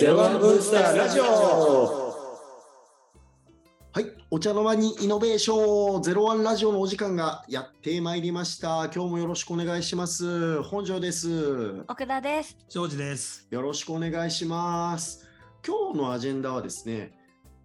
[0.00, 1.24] ゼロワンブースターラジオ
[3.92, 8.88] はい、お茶の間にイノベーションゼロワンラジオのお時間がやってまいりました。
[8.94, 10.62] 今日もよろしくお願いします。
[10.62, 11.84] 本庄です。
[11.86, 12.56] 奥田です。
[12.70, 13.46] ジョージです。
[13.50, 15.28] よろしくお願いします。
[15.66, 17.12] 今日のアジェンダはですね、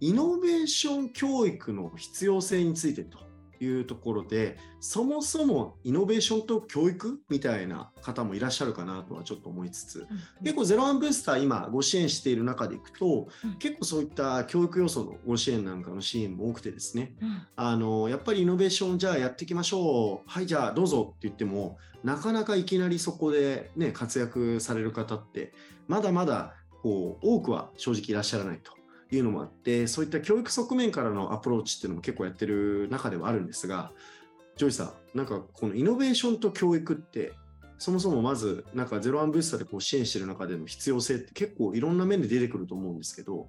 [0.00, 3.23] イノベーション教育の必要性についてと
[3.60, 10.06] いうところで、そもそもイノベーションと教育みたいな方もいらっしゃるかなとはちょっと思いつつ、
[10.42, 13.58] 結構ゼロワンブースター今ご支援している中でいくと、うん。
[13.58, 17.42] 結構そういった教育要素のご支援なんかの支援も多くてですね、うん。
[17.56, 20.30] あのやっぱりイノベーションじゃあやっていきましょう。
[20.30, 25.52] はいじゃあどうぞって言ってもなかなかいきなりそこでね活躍される方って
[25.88, 28.72] まだまだこう多くは正直いらっしゃらないと
[29.14, 33.92] いうのもあってそういった教育側面からのアプローチっていうのも結構やってる中ではあるんですが
[34.56, 37.32] ジョイさんなんかこのイノベーションと教育って
[37.78, 43.48] そもそもまずなんかゼロワンブースターでこう支援してる中での必要性って結構いろんな面で出てくると思うんですけど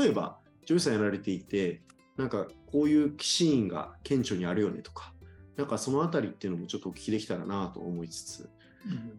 [0.00, 1.82] 例えばジョイさんやられていて
[2.16, 5.12] なんかこういうシーンが顕著にあるよねとか
[5.56, 8.48] なんかそのあたりっていうのもちょっとお聞きできたらなと思いつつ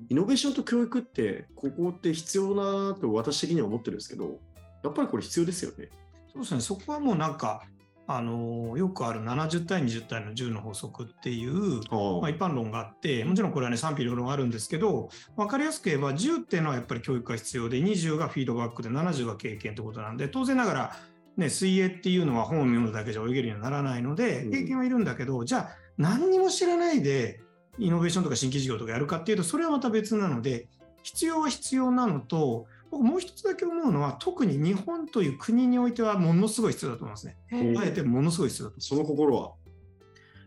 [0.09, 4.40] イノベーションと教育ってここって必要だなと私的には思ってるんですけど
[4.86, 5.89] やっぱりこれ必要ですよね。
[6.31, 7.64] そうですね、そこはもうなんか、
[8.08, 20.95] あのよくある70対20対の10の法則っていう、あまあ、一般論があって、もちろんこれはね、賛否両論あるんですけど、分かりやすく言えば、10っていうのはやっぱり教育が必要で、20がフィードバックで、70が経験ということなんで、当然ながら、
[21.38, 27.41] ね、水泳っていうのは本を読むだけじゃ泳げるようにならないのでうん、経験はいるんだけど、じゃあ、何にも知らないで、
[27.80, 30.67] イノベーションとか新規事業とかやるかっていうと、それはまた別なので、
[31.02, 37.38] 必要は必要なのと、僕もう一つだけ思うのは、特に日本という国においてはものすごい必要だと思いますね。
[37.52, 38.80] うんあえてものすごい必要だと。
[38.80, 39.52] その心は？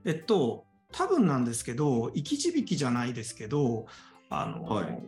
[0.06, 3.84] えっと、多分なんですけど、生き字引じゃないですけど、
[4.30, 5.02] あの、はい。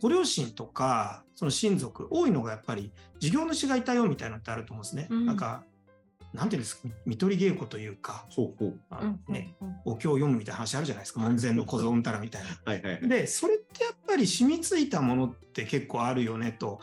[0.00, 5.08] ご両親とか、その親族、多いのがやっぱり、事業主がいたよみたいなのってあると思うんですね。
[5.10, 5.26] うん。
[5.26, 5.64] なんか、
[6.38, 8.26] なんていうんですか、見取り稽古というか、
[9.84, 12.48] お経を読むみたいな話あるじゃないですか、門前の小僧うんたらみたいな。
[12.64, 13.08] はいはいはい。
[13.08, 16.80] で、それってやっぱり染みついたものって結構あるよねと。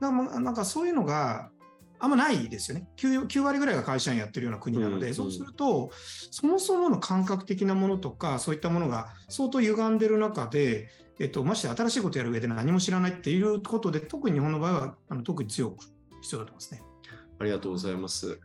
[0.00, 1.50] なんかなんかそういうのが
[1.98, 3.26] あんまないですよね9。
[3.26, 5.90] 9割ぐらいが会社員やってるような国なので、うんそうすると、
[6.30, 10.88] そもそもの感覚的なものとか、そういったものが相当歪んでる中で、
[11.18, 15.84] えっと、ましてや新しいことやる上で何も知らないっていうことで、特に日本の場合はあの特に強く
[16.22, 16.82] 必要だと思いますね。
[17.38, 18.38] ありがとうございます。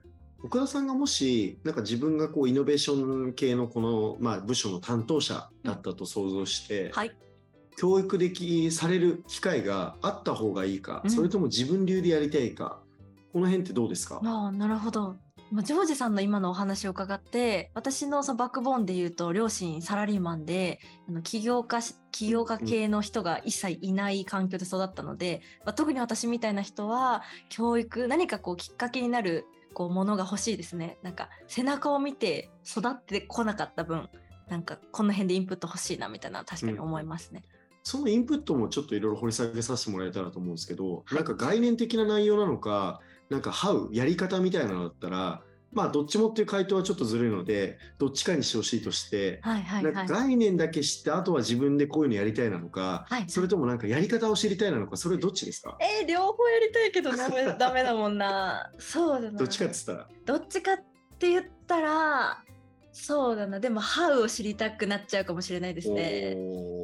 [0.46, 7.12] 岡田さんがもし、なんか自分がこうイノベーション系のこの、まあ、部署の担当者だったと想像して、はい。
[7.78, 12.80] 教育できされる機会があった方がいいか、うんそれとも自分流でやりたいか、
[13.34, 15.18] この辺ってどうですか、ああ、なるほど。
[15.52, 20.80] まあジョージさんの今のお話を伺って、私のそのバックボーンで言うと、両親サラリーマンで、
[21.10, 29.46] あの起業家し、起業家系の人が一切いない環境で育ったので、まあ、特に私みたいな人は、教育、何かこうきっかけになる
[29.76, 30.98] こうものが欲しいですね。
[31.04, 34.10] なんか背中を見て育ってこなかった分、
[34.48, 37.44] なんかこの辺でインプット欲しいなみたいな確かに思いますね。
[37.84, 45.44] そのインプットもちょっといろいろ掘り下げさせてもらえたらと思うんですけど、なんか概念的な内容なのか、なんか How、やり方みたいなのだったら、
[45.74, 50.14] まあどっちもっていう回答はちょっとずるいので、どっちかにしてほしいとして、はいはいはいなんか。
[50.14, 55.78] 概念だけ知って、あとは自分でこういうのやりたいなのか、はいそれともなんかやり方を知りたいなのか、それどっちですか？
[55.82, 58.72] えー、両方やりたいけどダメダメだもんな。
[58.80, 59.38] そうだな。
[59.40, 60.08] どっちかっつったら。
[60.26, 60.78] どっちかっ
[61.20, 62.44] て言ったら、
[62.98, 63.60] そうだな。
[63.60, 66.38] でも、ハウを知りたくなっちゃうかもしれないですね。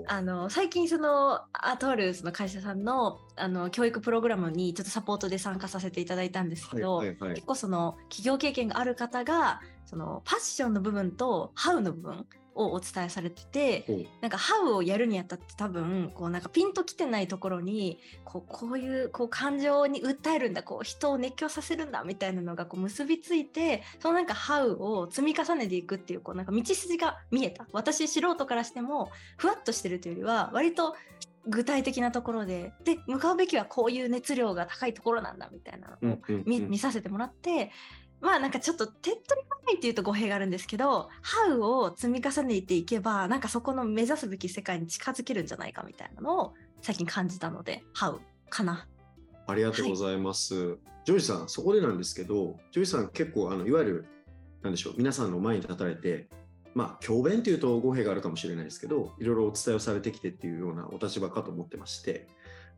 [0.07, 12.25] あの最近そのあとあるその会社さんのあの教育プログラムにちょっとサポートで参加させていただいたんですけど、はいはいはい結構その企業経験がある方がそのパッションの部分とハウの部分
[12.55, 27.65] をお伝えされててなんかハウをやるにあたって多分こうなんかピンときてないところにこうこういうこう感情に訴えるんだこう人を熱狂させるんだみたいなのがこう結びついてそのなんかハウを積み重ねていくっていうこうなんか道筋が見えた。
[27.71, 30.95] 私素人からしてもふわっとしてるというよりは割と
[31.47, 36.43] 具体的なところでで向かうべきはこういう熱量が高いところなんだみたいなのをうんうんうん。
[36.45, 37.71] 見見させてもらって
[38.21, 48.87] まあなんかちょっと手っ取り早いっていうと語弊があるんですけど「ハウを積み重ねていけばなんかそこの目指すべき世界に近づけるんじゃないかみたいなのを最近感じたので「ハウかな。
[49.47, 50.77] ありがとうございます。
[51.03, 54.05] ジョージさん、そこでなんですけど、ジョージさん結構あのいわゆる
[54.61, 56.27] なんでしょう、皆さんの前に立たれて、
[56.75, 62.27] まあ教鞭というと語弊があるかもしれないですけど、いろいろお伝えをされてきてっていうようなお立場かと思ってまして、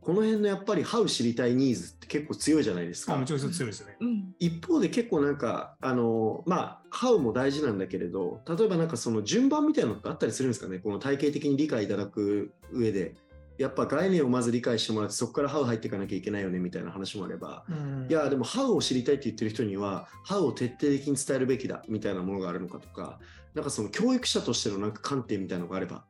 [0.03, 3.15] この辺のやっぱりハウ知りたいニーズって結構強いじゃないですか。
[3.15, 3.25] あも。
[3.25, 3.97] ちろん強いですよね。
[3.99, 4.33] うん。
[4.39, 10.79] 一方で結構なんかあのまあハウも大事なんだけれど例えばなんかその順番みたいなのってあったりするんですかね？
[10.79, 13.15] この体系的に理解いただく上で。
[13.59, 18.07] やっぱ概念をまず理解してもらってそこからハウ入っていかなきゃいけないよねみたいな話もあれば、うん。
[18.09, 23.19] いやでもハウを知りたいって言ってる人にはハウを徹底的に伝えるべきだみたいなものがあるのかとか
[23.53, 26.03] なんかその教育者としてのなんか観点みたいなのがあれば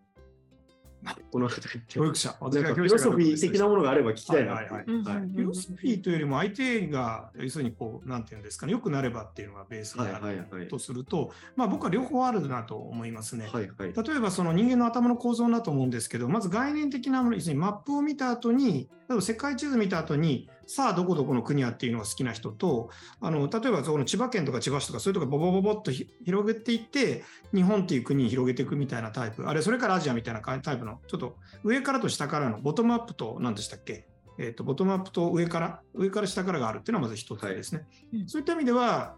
[1.32, 1.94] この辺りって。
[1.94, 4.54] 教育者、私が教育者ィロソフィー的なものがあれば聞きたいな。
[4.54, 4.84] はいはいはい。
[4.88, 8.74] うんフィロソフィーというよりも相手が要するにこうなんていうんですかね。
[8.74, 10.62] 良くなればっていうのがベースであはいはいはい。
[10.62, 13.48] るとすると、まあ僕は両方あるなと思いますね。
[13.52, 13.94] はいはい。
[13.94, 22.90] 例えばその人間の頭の構造だと思うんですけどまず概念的なもの要するにマップを見た後に例えば世界地図見た後にさあどこどこの国やっていうのが好きな人と
[23.20, 27.24] あの例えばその千葉県とか千葉市とかそういうとこボボボボっとひ広げていって
[27.54, 29.48] 日本っていう国に広げていくみたいなタイプ。
[29.48, 34.08] あれそれからアジアみたいなタイプのちょっと上からと下からのボトムアップと何でしたっけ？
[34.40, 38.28] えー、とボトムアップと上から上から下からがあるっていうのはまず一つですね、うん。
[38.28, 39.16] そういった意味では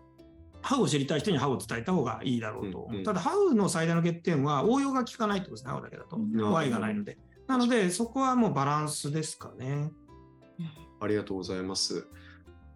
[0.62, 2.80] ハウを知りたい人にハウを伝えた方がいいだろうと。
[2.80, 2.92] 思う。
[2.92, 2.98] うん。
[2.98, 3.04] うん。
[3.04, 6.18] ただ、ハウの最大の欠点は応用が効かないってことですね、ハウだけだと。
[6.18, 6.52] うん。
[6.52, 7.20] Y がないので。
[7.48, 9.92] なので、そこはもうバランスですかね。
[11.00, 12.08] ありがとうございます。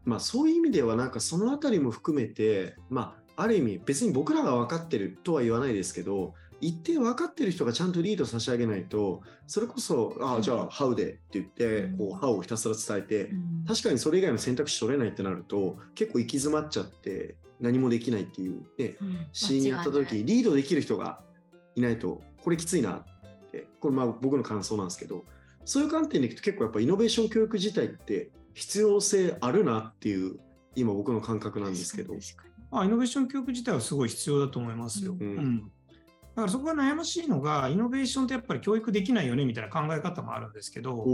[0.05, 13.65] まあそういう意味ではなんかそのあたりも含めて、まあある意味別に僕らが分かってるとは言わないですけど、一定分かってる人がちゃんとリード差し上げないと、それこそ、ああ、じゃあ、ハウでって言ってうん、こう、ハウをひたすら伝えてう、ん。
[13.65, 19.27] 確かにそれ以外の選択肢取れないってなると、結構行き詰まっちゃって、何もできないっていう、ね、うん。
[19.31, 21.21] シーンになった時、リードできる人が
[21.75, 23.05] いないと、これきついなっ
[23.51, 25.23] て、これまあ僕の感想なんですけど、
[25.69, 30.39] そういう観点でいくと結構やっぱイノベーション教育自体って必要性あるなっていう、
[30.75, 32.15] 今僕の感覚なんですけど。
[32.71, 35.15] まあ、イノベーション教育自体はすごい必要だと思いますよ。
[35.19, 35.71] うんうん
[36.35, 41.05] だからそこが悩ましいのが、イノベーションってやっぱり教育できないよねみたいな考え方もあるんですけど、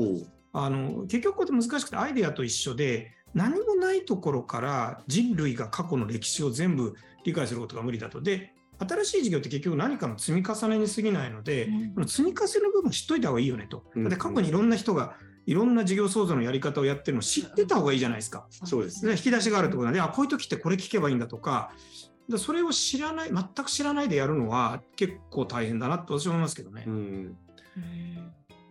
[0.53, 8.21] あの結局これって難しくてアイデアと一緒で何もないところから人類が過去の歴史を全部理解することが無理だと。
[8.21, 11.93] で新しい事業って結局何かの積み重ねに過ぎないので、うん。
[11.93, 13.83] この積み重ねの部分知っといた方がいいよねと。
[13.95, 14.09] うん。
[14.09, 18.47] で過去にいろんな人がいろんな事業創造のやり方をやってるのを知ってた方がいいじゃないですか。
[18.49, 21.71] そうですで引き出しがあるってことなんで、あこういう時ってこれ聞けばいいんだとか、
[22.27, 26.83] でそれを知らない、全く知らないでやるのは結構大変だなと私は思いますけどね。
[26.87, 27.37] うん、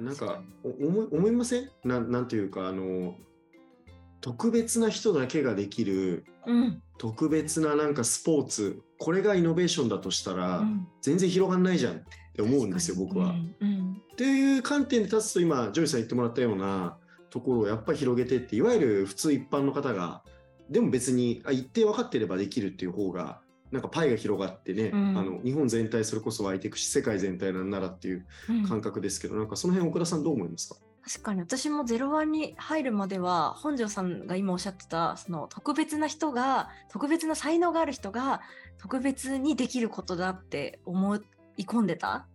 [0.01, 0.07] うん。
[0.07, 1.71] なんかお思い思いません？
[1.85, 3.15] なんなんていうかあの
[4.25, 6.83] 特別な人だけができるうん。
[6.97, 10.89] 特別ななんかスポーツこれがイノベーションだとしたら、うん。
[11.03, 12.03] 全然広がんないじゃんっ
[12.35, 13.27] て思うんですよ僕は。
[13.27, 13.55] うん。
[13.61, 14.03] うん。
[14.13, 16.97] っていう観点で立つと今ジョイさん言ってもらったような
[17.29, 20.23] ところをやっぱり広げてっていわゆる普通一般の方が
[20.71, 23.43] でも別にあ一定分かってればできるっていう方が
[23.73, 25.19] なんかパイが広がってね、うん。
[25.19, 28.67] あの日本全体それこそ湧いていくし世界全体なんならっていううん。
[28.67, 30.77] 感覚ですけど、なんかその辺奥田さんどう思いますか？
[31.07, 38.41] 確かに私もゼロワンに入るまでは本庄さんが今おっしゃってたその特別な人が特別な才能がある人が
[38.79, 41.21] 特別にできることだって思い
[41.65, 42.27] 込んでた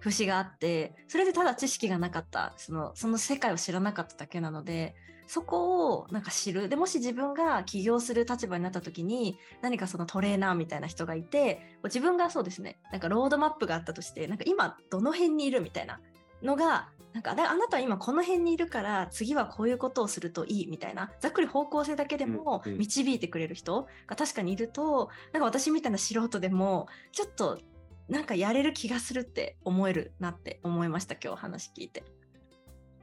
[0.00, 4.94] 節があってそれでただ知識がなかったそのその世界を知らなかっただけなので
[5.26, 6.68] そこをなんか知る。
[6.68, 16.00] でもし自分が起業する立場になった時に何かそのトレーナーみたいな人がいて自分がそうですねなんかロードマップがあったとしてなんか今どの辺にいるみたいな
[16.42, 27.60] のがなんかだあなたは今この辺にいるから次はこういうことをするといいみたいなざっくり方向性だけでも導いてくれる人が確かにいるとなんか私みたいな素人でもちょっと
[28.08, 32.04] なんかやれる気がするって思えるなって思いました今日話聞いて。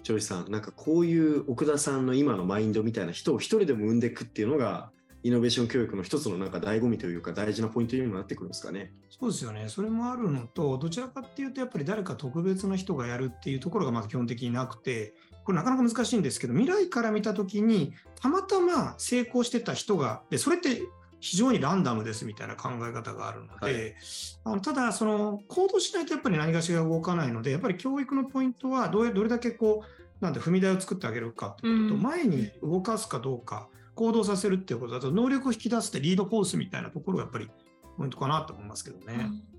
[0.03, 4.91] ジョイさんなんかこういう奥田さんの今のマインドみたいな人を一人でも生んでいくっていうのが
[5.23, 8.91] イノベーション教育の一つのなんか醍醐味というか大事なポイントにもなってくるんですかね。
[9.09, 9.69] そうですよね。
[9.69, 15.13] それもあるのと、どちらかっていうと、やっぱり誰か特別な人がやるっていうところがまず基本的になくて、
[15.43, 20.81] これなかなか難しいんですけど、未来から見たときに、たまたま成功してた人が、で、それって
[21.19, 23.95] 非常にランダムですみたいな考え方があるので、
[24.43, 29.83] はあのただ、その行動しないとやっぱり何かしら動かないので、やっぱり教育のポイントはどれどれだけこ
[30.19, 33.67] う、なんて踏み台を作ってあげるかってことと、うん前に動かすかどうか、
[34.01, 37.49] 行動させるっていうことだと、能力を引き出すってリードフォースみたいなところがやっぱり
[37.97, 39.13] ポイントかなと思いますけどね。
[39.13, 39.17] う
[39.47, 39.51] ん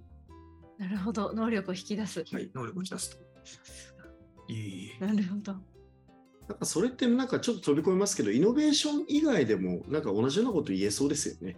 [0.78, 2.24] なるほど能力を引き出す。
[2.32, 3.22] はい、能力を引き出すと。
[4.48, 4.90] いい。
[4.98, 5.52] なるほど。
[6.48, 11.56] なんかそれってなんかちょっと飛び込みますけどイノベーション以外でもなんか同じようなこと言えそうですよね。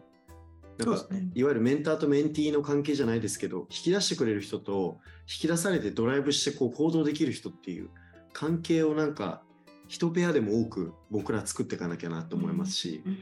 [0.76, 7.88] なんかそうですねいわゆるメンターとメンティーの関係じゃないですけど引き出してくれる人と引き出されてドライブしてこう行動できる人っていう
[8.34, 9.42] 関係をなんか
[9.94, 13.18] 一ペアでも多く僕ら作っていかなきゃなと思いますし、うん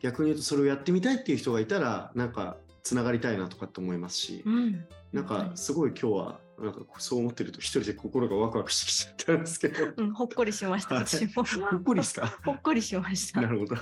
[0.00, 11.42] 逆に言うとそれをやってみたいっていう人がいたらなんかつながりたいなとかって思いますし、うんなんかすごい今日はなんかそう思ってると一人で心がワクワクしてきちゃったんですけどうん、ほっこりしました、はい私も。
[11.70, 12.38] ほっこりですか？
[12.44, 13.40] ほっこりしました。
[13.40, 13.76] なるほど。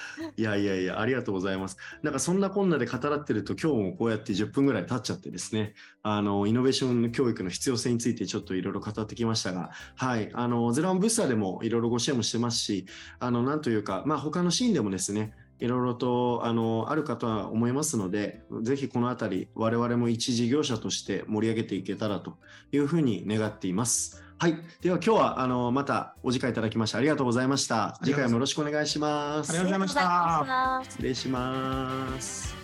[0.36, 1.76] いやいやいや、ありがとうございます。
[2.02, 12.86] なんかそんなこんなで語らってると、今日もこうやって10分ぐらい経っちゃってですね、あの、イノベーション教育の必要性についてちょっといろいろ語ってきましたが、はい、あの、ゼロワンブッサーでもいろいろご支援もしてますし、
[13.18, 22.36] あの、なんというか、まあ他のシーンでもですね、いろいろとあのあるかとは思いますので、ぜひこのあたり、我々も一事業者として盛り上げていけたらと
[22.72, 24.24] いうふうに願っています。
[24.42, 24.56] はい。
[24.80, 27.96] では今日はあのまたお時間いただきましてありがとうございました。
[28.02, 29.50] 次回もよろしくお願いします。
[29.50, 32.61] ありがとうございましたありがとうございました失礼します。